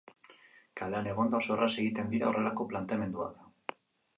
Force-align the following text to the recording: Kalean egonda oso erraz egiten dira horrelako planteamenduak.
Kalean 0.81 1.09
egonda 1.11 1.41
oso 1.41 1.53
erraz 1.57 1.69
egiten 1.83 2.09
dira 2.15 2.31
horrelako 2.31 2.67
planteamenduak. 2.73 3.77